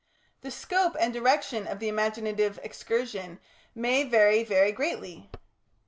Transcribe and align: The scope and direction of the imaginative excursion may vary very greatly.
The 0.41 0.49
scope 0.49 0.97
and 0.99 1.13
direction 1.13 1.67
of 1.67 1.77
the 1.77 1.87
imaginative 1.87 2.59
excursion 2.63 3.39
may 3.75 4.03
vary 4.03 4.43
very 4.43 4.71
greatly. 4.71 5.29